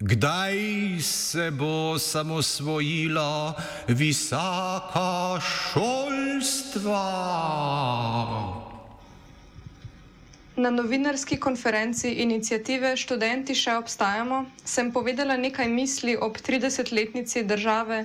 Kdaj 0.00 0.56
se 1.00 1.50
bo 1.50 1.98
samosvojilo 1.98 3.54
visoka 3.88 5.40
šolstva? 5.40 7.06
Na 10.56 10.70
novinarski 10.70 11.40
konferenci 11.40 12.12
inicijative 12.12 12.92
Študenti 12.96 13.56
še 13.56 13.78
obstajamo 13.80 14.44
sem 14.68 14.92
povedala 14.92 15.40
nekaj 15.40 15.68
misli 15.68 16.12
ob 16.12 16.36
30-letnici 16.44 17.46
države 17.48 18.04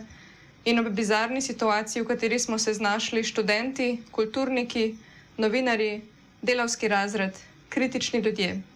in 0.64 0.80
ob 0.80 0.88
bizarni 0.96 1.42
situaciji, 1.44 2.04
v 2.04 2.08
kateri 2.08 2.40
smo 2.40 2.56
se 2.58 2.74
znašli 2.74 3.24
študenti, 3.24 3.98
kulturniki, 4.12 4.96
novinari, 5.38 6.02
delavski 6.42 6.88
razred, 6.88 7.36
kritični 7.70 8.24
ljudje. 8.24 8.71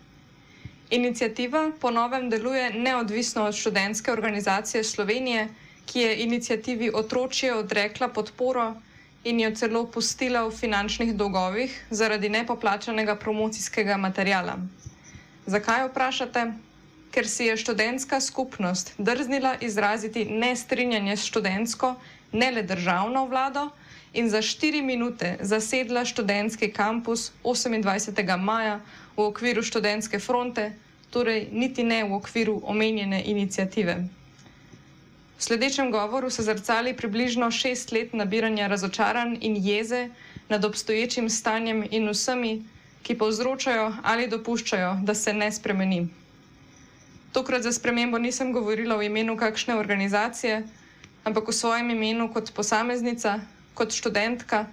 Inicijativa 0.90 1.72
po 1.80 1.92
novem 1.92 2.30
deluje 2.30 2.70
neodvisno 2.74 3.46
od 3.46 3.56
študentske 3.56 4.12
organizacije 4.12 4.84
Slovenije, 4.84 5.48
ki 5.86 6.00
je 6.00 6.24
inicijativi 6.24 6.92
otročje 6.94 7.54
odrekla 7.56 8.08
podporo 8.08 8.76
in 9.24 9.40
jo 9.40 9.52
celo 9.56 9.86
pustila 9.88 10.44
v 10.48 10.52
finančnih 10.52 11.16
dolgovih 11.16 11.86
zaradi 11.90 12.30
nepoplačanega 12.30 13.16
promocijskega 13.16 13.98
materijala. 13.98 14.58
Zakaj 15.46 15.88
vprašate? 15.88 16.46
ker 17.16 17.28
si 17.28 17.46
je 17.48 17.56
študentska 17.58 18.20
skupnost 18.20 18.92
drznila 18.98 19.56
izraziti 19.64 20.26
nestrinjanje 20.26 21.16
s 21.18 21.24
študentsko, 21.24 21.94
ne 22.32 22.50
le 22.52 22.64
državno 22.64 23.22
vlado, 23.26 23.70
in 24.16 24.30
za 24.30 24.42
štiri 24.42 24.82
minute 24.82 25.38
zasedla 25.42 26.06
študentski 26.06 26.72
kampus 26.72 27.32
28. 27.44 28.38
maja 28.40 28.80
v 29.18 29.28
okviru 29.28 29.64
študentske 29.64 30.20
fronte, 30.20 30.72
torej 31.12 31.48
niti 31.52 31.84
ne 31.84 32.04
v 32.04 32.16
okviru 32.16 32.62
omenjene 32.64 33.24
inicijative. 33.26 34.08
V 35.38 35.44
sledečem 35.44 35.92
govoru 35.92 36.30
se 36.30 36.44
zrcali 36.44 36.96
približno 36.96 37.52
šest 37.52 37.92
let 37.92 38.14
nabiranja 38.14 38.68
razočaranj 38.68 39.38
in 39.42 39.56
jeze 39.60 40.10
nad 40.50 40.66
obstoječim 40.66 41.30
stanjem 41.30 41.84
in 41.92 42.10
vsemi, 42.10 42.64
ki 43.04 43.18
povzročajo 43.18 43.94
ali 44.04 44.28
dopuščajo, 44.28 44.98
da 45.04 45.14
se 45.14 45.34
ne 45.34 45.52
spremeni. 45.52 46.08
Tokrat 47.32 47.62
za 47.62 47.72
spremembo 47.72 48.18
nisem 48.18 48.54
govorila 48.54 48.96
v 48.96 49.12
imenu 49.12 49.36
kakšne 49.38 49.76
organizacije, 49.76 50.64
ampak 51.24 51.48
v 51.48 51.54
svojem 51.54 51.90
imenu 51.90 52.30
kot 52.34 52.54
posameznica, 52.56 53.40
kot 53.76 53.92
študentka, 53.92 54.66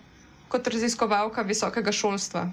kot 0.48 0.69
raziskovalka 0.69 1.42
visokega 1.42 1.92
šolstva. 1.92 2.47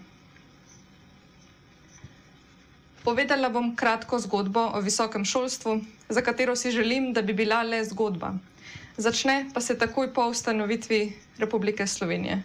Povedala 3.04 3.50
bom 3.50 3.76
kratko 3.76 4.20
zgodbo 4.20 4.66
o 4.76 4.82
visokem 4.82 5.26
šolstvu, 5.26 5.80
za 6.10 6.22
katero 6.22 6.56
si 6.56 6.72
želim, 6.72 7.14
da 7.14 7.22
bi 7.22 7.34
bila 7.34 7.62
le 7.64 7.84
zgodba. 7.86 8.34
Začne 8.98 9.46
pa 9.54 9.62
se 9.62 9.78
takoj 9.78 10.14
po 10.14 10.28
ustanovitvi 10.28 11.14
Republike 11.38 11.88
Slovenije. 11.88 12.42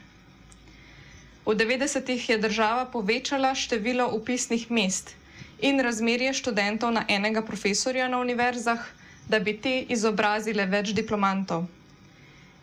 V 1.46 1.52
90-ih 1.52 2.28
je 2.30 2.38
država 2.38 2.84
povečala 2.86 3.54
število 3.54 4.06
upisnih 4.16 4.70
mest 4.70 5.16
in 5.60 5.80
razmerje 5.80 6.32
študentov 6.32 6.92
na 6.92 7.04
enega 7.08 7.42
profesorja 7.42 8.08
na 8.08 8.20
univerzah, 8.20 8.80
da 9.28 9.38
bi 9.38 9.56
te 9.60 9.80
izobrazile 9.88 10.66
več 10.66 10.94
diplomantov. 10.96 11.66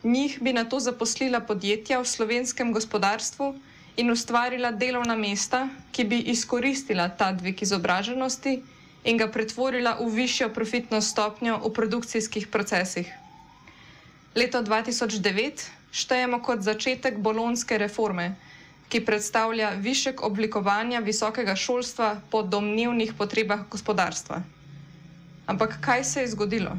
Njih 0.03 0.37
bi 0.41 0.53
na 0.53 0.63
to 0.65 0.79
zaposlila 0.79 1.39
podjetja 1.39 1.99
v 2.01 2.05
slovenskem 2.05 2.73
gospodarstvu 2.73 3.53
in 3.97 4.11
ustvarila 4.11 4.71
delovna 4.71 5.15
mesta, 5.15 5.67
ki 5.91 6.03
bi 6.03 6.19
izkoristila 6.33 7.09
ta 7.09 7.31
dvig 7.31 7.61
izobraženosti 7.61 8.61
in 9.03 9.17
ga 9.17 9.27
pretvorila 9.27 9.97
v 9.99 10.09
višjo 10.15 10.49
profitno 10.49 11.01
stopnjo 11.01 11.57
v 11.65 11.73
produkcijskih 11.73 12.47
procesih. 12.47 13.11
Leto 14.35 14.61
2009 14.61 15.67
štejemo 15.91 16.41
kot 16.41 16.61
začetek 16.61 17.17
bolonske 17.19 17.77
reforme 17.77 18.35
ki 18.91 18.99
predstavlja 19.07 19.69
višek 19.79 20.19
oblikovanja 20.23 20.99
visokega 20.99 21.55
šolstva 21.55 22.15
po 22.31 22.41
domnevnih 22.43 23.13
potrebah 23.15 23.63
gospodarstva. 23.71 24.41
Ampak 25.47 25.77
kaj 25.81 26.03
se 26.03 26.25
je 26.25 26.31
zgodilo? 26.33 26.75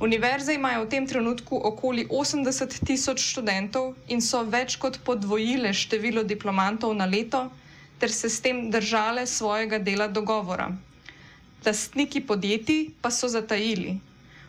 Univerze 0.00 0.54
imajo 0.54 0.84
v 0.84 0.88
tem 0.88 1.06
trenutku 1.06 1.56
okoli 1.56 2.06
80 2.08 2.86
tisoč 2.86 3.20
študentov 3.20 3.94
in 4.08 4.20
so 4.20 4.42
več 4.44 4.76
kot 4.76 4.98
podvojile 5.04 5.72
število 5.72 6.24
diplomantov 6.24 6.94
na 6.94 7.06
leto, 7.06 7.50
ter 7.98 8.10
se 8.10 8.30
s 8.30 8.40
tem 8.40 8.70
držale 8.70 9.26
svojega 9.26 9.78
dela 9.78 10.08
dogovora. 10.08 10.72
Lastniki 11.66 12.20
podjetij 12.20 12.90
pa 13.00 13.10
so 13.10 13.28
zatajili. 13.28 14.00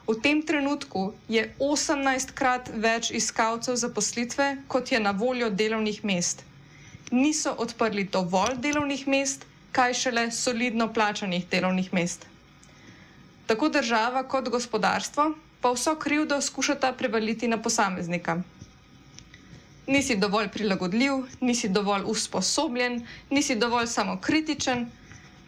V 0.07 0.15
tem 0.19 0.41
trenutku 0.41 1.13
je 1.29 1.45
18 1.59 2.33
krat 2.33 2.71
več 2.73 3.11
iskalcev 3.11 3.77
zaposlitve, 3.77 4.65
kot 4.67 4.91
je 4.91 4.99
na 4.99 5.11
voljo 5.11 5.49
delovnih 5.49 6.03
mest. 6.03 6.43
Niso 7.11 7.53
odprli 7.57 8.03
dovolj 8.03 8.57
delovnih 8.57 9.07
mest, 9.07 9.45
kaj 9.71 9.93
šele 9.93 10.31
solidno 10.31 10.89
plačanih 10.93 11.45
delovnih 11.47 11.93
mest. 11.93 12.32
Tako 13.45 13.69
država 13.69 14.23
kot 14.23 14.49
gospodarstvo 14.49 15.33
pa 15.61 15.71
vso 15.71 15.95
krivdo 15.95 16.41
skušata 16.41 16.93
prevaliti 16.93 17.47
na 17.47 17.57
posameznika. 17.57 18.37
Nisi 19.87 20.15
dovolj 20.15 20.47
prilagodljiv, 20.47 21.13
nisi 21.41 21.69
dovolj 21.69 22.03
usposobljen, 22.05 23.01
nisi 23.29 23.55
dovolj 23.55 23.87
samokritičen. 23.87 24.85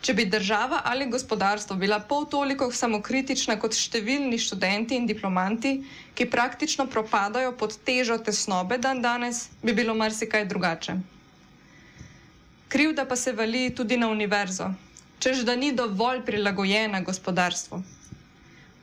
Če 0.01 0.13
bi 0.13 0.25
država 0.25 0.81
ali 0.85 1.07
gospodarstvo 1.07 1.75
bila 1.75 2.00
pol 2.01 2.25
toliko 2.28 2.67
samokritična 2.72 3.56
kot 3.57 3.73
številni 3.73 4.38
študenti 4.38 4.95
in 4.95 5.07
diplomanti, 5.07 5.72
ki 6.13 6.27
praktično 6.29 6.85
propadajo 6.88 7.53
pod 7.53 7.77
težo 7.81 8.17
tesnobe 8.19 8.77
dan 8.77 9.01
danes, 9.01 9.39
bi 9.63 9.73
bilo 9.73 9.95
marsikaj 9.95 10.45
drugače. 10.45 10.97
Krivda 12.67 13.06
pa 13.06 13.16
se 13.16 13.31
vali 13.31 13.69
tudi 13.72 13.97
na 13.97 14.09
univerzo, 14.09 14.67
čež 15.20 15.44
da 15.48 15.56
ni 15.56 15.72
dovolj 15.72 16.22
prilagojena 16.26 17.02
gospodarstvu. 17.02 17.84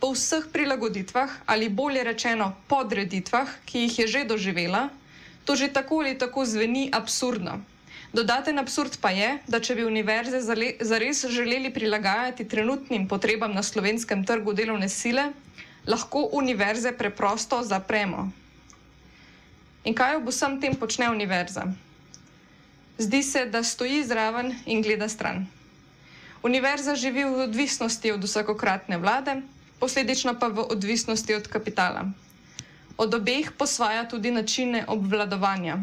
Po 0.01 0.13
vseh 0.13 0.49
prilagoditvah 0.53 1.47
ali 1.47 1.69
bolje 1.69 2.05
rečeno 2.05 2.53
podreditvah, 2.69 3.49
ki 3.65 3.87
jih 3.87 3.99
je 3.99 4.07
že 4.07 4.25
doživela, 4.25 4.91
to 5.45 5.57
že 5.57 5.69
tako 5.69 6.03
ali 6.03 6.19
tako 6.19 6.45
zveni 6.45 6.91
absurdno. 6.93 7.61
Dodaten 8.13 8.59
absurd 8.59 8.99
pa 9.01 9.09
je, 9.11 9.39
da 9.49 9.57
če 9.61 9.75
bi 9.75 9.89
univerze 9.89 10.43
zares 10.81 11.25
želeli 11.33 11.71
prilagajati 11.73 12.45
trenutnim 12.45 13.09
potrebam 13.09 13.55
na 13.55 13.63
slovenskem 13.63 14.25
trgu 14.25 14.53
delovne 14.53 14.89
sile, 14.89 15.33
lahko 15.87 16.29
univerze 16.33 16.93
preprosto 16.93 17.63
zapremo. 17.63 18.29
In 19.85 19.95
kaj 19.95 20.21
ob 20.21 20.29
vsem 20.29 20.61
tem 20.61 20.77
počne 20.77 21.09
univerza? 21.11 21.65
Zdi 22.99 23.23
se, 23.23 23.47
da 23.47 23.65
stoji 23.65 24.05
zraven 24.05 24.53
in 24.67 24.83
gleda 24.83 25.09
stran. 25.09 25.47
Univerza 26.43 26.95
živi 26.95 27.25
v 27.25 27.47
odvisnosti 27.47 28.13
od 28.13 28.25
vsakokratne 28.25 28.99
vlade, 28.99 29.39
posledično 29.79 30.35
pa 30.35 30.49
v 30.49 30.67
odvisnosti 30.67 31.35
od 31.35 31.47
kapitala. 31.47 32.09
Od 32.97 33.15
obeh 33.15 33.53
posvaja 33.53 34.05
tudi 34.05 34.31
načine 34.31 34.85
obvladovanja 34.89 35.79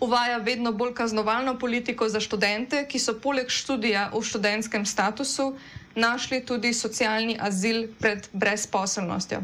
uvaja 0.00 0.36
vedno 0.36 0.72
bolj 0.72 0.94
kaznovalno 0.94 1.58
politiko 1.58 2.08
za 2.08 2.20
študente, 2.20 2.84
ki 2.84 2.98
so 2.98 3.14
poleg 3.16 3.48
študija 3.48 4.10
v 4.12 4.20
študentskem 4.22 4.84
statusu 4.86 5.56
našli 5.94 6.42
tudi 6.44 6.72
socialni 6.72 7.36
azil 7.40 7.86
pred 7.98 8.28
brezposelnostjo. 8.32 9.40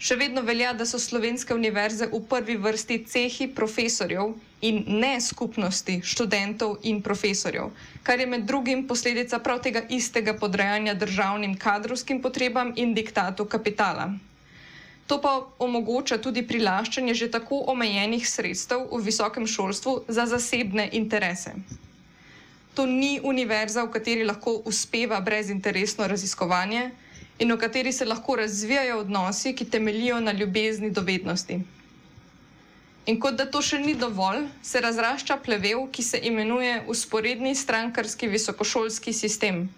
Še 0.00 0.16
vedno 0.16 0.40
velja, 0.40 0.70
da 0.72 0.86
so 0.88 0.96
slovenske 0.96 1.52
univerze 1.52 2.06
v 2.08 2.18
prvi 2.24 2.54
vrsti 2.56 2.96
cehi 3.04 3.46
profesorjev 3.52 4.30
in 4.64 4.78
ne 4.96 5.10
skupnosti 5.20 5.98
študentov 6.02 6.78
in 6.82 7.02
profesorjev, 7.04 7.68
kar 8.02 8.16
je 8.16 8.26
med 8.26 8.46
drugim 8.48 8.86
posledica 8.88 9.38
prav 9.38 9.60
tega 9.60 9.82
istega 9.92 10.32
podrejanja 10.34 10.94
državnim 10.96 11.52
kadrovskim 11.56 12.22
potrebam 12.24 12.72
in 12.76 12.94
diktatu 12.96 13.44
kapitala. 13.46 14.08
To 15.06 15.20
pa 15.20 15.34
omogoča 15.58 16.16
tudi 16.18 16.46
prilaščanje 16.46 17.14
že 17.14 17.28
tako 17.28 17.60
omejenih 17.68 18.24
sredstev 18.24 18.88
v 18.88 19.02
visokem 19.04 19.44
šolstvu 19.46 19.94
za 20.08 20.24
zasebne 20.26 20.88
interese. 20.94 21.52
To 22.72 22.86
ni 22.86 23.20
univerza, 23.20 23.84
v 23.84 23.92
kateri 23.92 24.24
lahko 24.24 24.62
uspeva 24.64 25.20
brezinteresno 25.20 26.08
raziskovanje 26.08 26.88
in 27.40 27.52
v 27.52 27.58
kateri 27.58 27.92
se 27.92 28.04
lahko 28.04 28.36
razvijajo 28.36 28.98
odnosi, 29.00 29.54
ki 29.56 29.64
temelijo 29.64 30.20
na 30.20 30.32
ljubezni 30.32 30.90
do 30.90 31.00
vednosti. 31.00 31.60
In 33.06 33.20
kot 33.20 33.34
da 33.34 33.46
to 33.50 33.62
še 33.64 33.78
ni 33.80 33.94
dovolj, 33.96 34.44
se 34.62 34.80
razrašča 34.80 35.38
plevel, 35.44 35.86
ki 35.88 36.02
se 36.04 36.20
imenuje 36.22 36.82
usporedni 36.86 37.54
strankarski 37.56 38.28
visokošolski 38.28 39.12
sistem. 39.12 39.68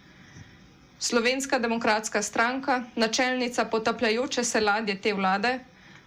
Slovenska 0.99 1.59
demokratska 1.59 2.23
stranka, 2.23 2.83
načelnica 2.97 3.65
potapljajoče 3.65 4.45
se 4.45 4.61
ladje 4.61 4.99
te 5.01 5.15
vlade, 5.15 5.61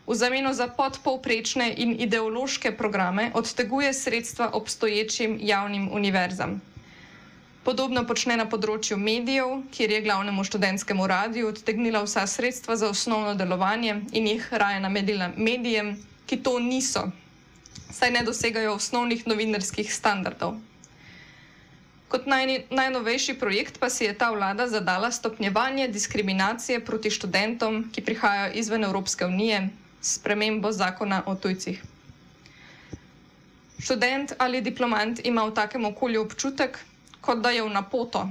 v 0.08 0.16
zameno 0.16 0.54
za 0.54 0.68
podpovprečne 0.68 1.74
in 1.78 1.96
ideološke 2.00 2.72
programe 2.78 3.32
odteguje 3.34 3.94
sredstva 3.94 4.50
obstoječim 4.54 5.40
javnim 5.42 5.90
univerzam. 5.92 6.62
Podobno 7.66 8.04
počne 8.06 8.36
na 8.38 8.44
področju 8.46 8.94
medijev, 9.02 9.64
kjer 9.74 9.90
je 9.96 10.02
glavnemu 10.06 10.44
študentskemu 10.46 11.08
radiju 11.10 11.48
odtegnila 11.50 12.04
vsa 12.06 12.28
sredstva 12.30 12.76
za 12.78 12.92
osnovno 12.94 13.34
delovanje 13.34 13.96
in 14.14 14.28
jih 14.30 14.46
raje 14.54 14.84
namenila 14.84 15.32
medijem, 15.34 15.96
ki 16.30 16.38
to 16.46 16.60
niso, 16.62 17.08
saj 17.90 18.14
ne 18.14 18.22
dosegajo 18.30 18.76
osnovnih 18.78 19.26
novinarskih 19.26 19.90
standardov. 19.90 20.60
Kot 22.14 22.30
naj, 22.30 22.70
najnovejši 22.70 23.34
projekt 23.42 23.82
pa 23.82 23.90
si 23.90 24.06
je 24.06 24.14
ta 24.14 24.30
vlada 24.30 24.70
zadala 24.70 25.10
stopnjevanje 25.12 25.90
diskriminacije 25.90 26.86
proti 26.86 27.10
študentom, 27.10 27.88
ki 27.90 28.06
prihajajo 28.06 28.54
izven 28.62 28.86
Evropske 28.86 29.26
unije, 29.26 29.70
s 30.06 30.20
premembo 30.22 30.70
zakona 30.72 31.24
o 31.26 31.34
tujcih. 31.34 31.82
Študent 33.82 34.38
ali 34.38 34.62
diplomant 34.62 35.26
ima 35.26 35.50
v 35.50 35.58
takem 35.58 35.90
okolju 35.90 36.22
občutek, 36.30 36.78
kot 37.26 37.42
da 37.42 37.52
je 37.52 37.64
v 37.66 37.74
napoto, 37.74 38.28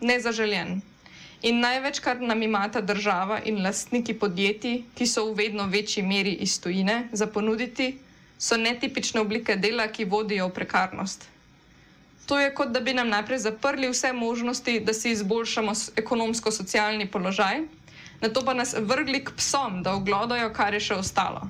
nezaželjen. 0.00 0.80
In 1.42 1.60
največ, 1.62 2.00
kar 2.02 2.20
nam 2.20 2.42
imata 2.42 2.80
država 2.80 3.38
in 3.46 3.62
lastniki 3.62 4.14
podjetij, 4.18 4.82
ki 4.98 5.06
so 5.06 5.28
v 5.28 5.36
vedno 5.44 5.68
večji 5.70 6.02
meri 6.02 6.32
iz 6.42 6.56
tujine, 6.60 7.08
za 7.12 7.26
ponuditi, 7.26 7.92
so 8.38 8.56
netipične 8.56 9.20
oblike 9.20 9.56
dela, 9.56 9.86
ki 9.86 10.04
vodijo 10.04 10.48
v 10.48 10.54
prekarnost. 10.56 11.28
To 12.26 12.38
je 12.40 12.50
kot 12.54 12.74
da 12.74 12.80
bi 12.80 12.92
nam 12.94 13.08
najprej 13.08 13.38
zaprli 13.38 13.88
vse 13.88 14.12
možnosti, 14.12 14.80
da 14.80 14.92
si 14.92 15.14
izboljšamo 15.14 15.72
ekonomsko-socialni 15.96 17.06
položaj, 17.10 17.62
na 18.20 18.28
to 18.28 18.42
pa 18.44 18.54
nas 18.54 18.74
vrgli 18.78 19.22
k 19.24 19.32
psom, 19.36 19.82
da 19.82 19.94
oglodajo, 19.94 20.50
kar 20.52 20.74
je 20.74 20.80
še 20.90 20.98
ostalo. 20.98 21.46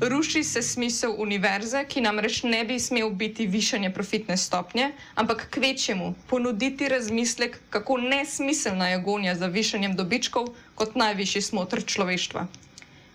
Ruši 0.00 0.44
se 0.44 0.62
smisel 0.62 1.14
univerze, 1.18 1.82
ki 1.88 2.00
nam 2.00 2.18
reč 2.22 2.42
ne 2.42 2.62
bi 2.64 2.78
smel 2.78 3.10
biti 3.10 3.46
višanje 3.46 3.90
profitne 3.90 4.36
stopnje, 4.36 4.92
ampak 5.14 5.46
k 5.50 5.56
večjemu 5.56 6.14
ponuditi 6.26 6.88
razmislek, 6.88 7.58
kako 7.70 7.96
nesmiselna 7.98 8.88
je 8.88 9.00
gonja 9.02 9.34
za 9.34 9.46
višanjem 9.46 9.96
dobičkov 9.96 10.46
kot 10.74 10.94
najvišji 10.94 11.42
smotr 11.42 11.82
človeštva. 11.82 12.46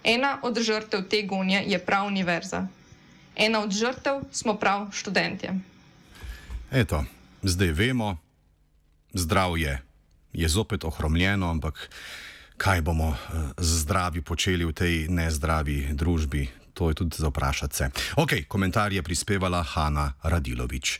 Ena 0.04 0.40
od 0.44 0.60
žrtev 0.60 1.08
te 1.08 1.22
gonje 1.22 1.64
je 1.68 1.80
prav 1.80 2.08
univerza. 2.08 2.68
Ena 3.36 3.64
od 3.64 3.72
žrtev 3.72 4.20
smo 4.32 4.56
prav 4.60 4.92
študentje. 4.92 5.54
Eto, 6.72 7.06
zdaj 7.44 7.72
vemo, 7.72 8.18
zdravje 9.14 9.82
je 10.34 10.48
zopet 10.50 10.84
ohromljeno, 10.84 11.50
ampak 11.50 11.90
kaj 12.58 12.82
bomo 12.82 13.16
z 13.58 13.80
zdravi 13.82 14.22
počeli 14.22 14.66
v 14.66 14.74
tej 14.74 15.08
nezdravi 15.10 15.94
družbi, 15.94 16.63
to 16.74 16.90
je 16.90 16.96
tudi 16.96 17.16
za 17.20 17.28
vprašati 17.28 17.76
se. 17.76 17.90
Ok, 18.16 18.30
komentar 18.48 18.94
je 18.94 19.04
prispevala 19.04 19.64
Hanna 19.64 20.14
Radilovič. 20.24 21.00